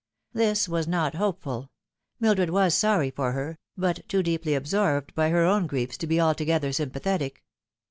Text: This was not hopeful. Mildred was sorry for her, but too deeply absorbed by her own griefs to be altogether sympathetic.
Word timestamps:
This 0.33 0.67
was 0.67 0.87
not 0.87 1.13
hopeful. 1.13 1.69
Mildred 2.19 2.49
was 2.49 2.73
sorry 2.73 3.11
for 3.11 3.33
her, 3.33 3.59
but 3.77 3.99
too 4.09 4.23
deeply 4.23 4.55
absorbed 4.55 5.13
by 5.13 5.29
her 5.29 5.45
own 5.45 5.67
griefs 5.67 5.95
to 5.97 6.07
be 6.07 6.19
altogether 6.19 6.73
sympathetic. 6.73 7.43